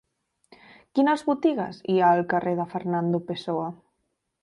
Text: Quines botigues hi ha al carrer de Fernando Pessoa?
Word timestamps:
Quines 0.99 1.25
botigues 1.27 1.83
hi 1.95 1.99
ha 1.99 2.09
al 2.17 2.25
carrer 2.35 2.57
de 2.63 2.69
Fernando 2.75 3.25
Pessoa? 3.33 3.73